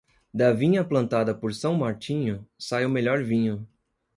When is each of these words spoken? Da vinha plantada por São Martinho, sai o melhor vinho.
Da 0.33 0.51
vinha 0.51 0.83
plantada 0.83 1.31
por 1.35 1.53
São 1.53 1.75
Martinho, 1.75 2.43
sai 2.57 2.83
o 2.87 2.89
melhor 2.89 3.21
vinho. 3.23 3.67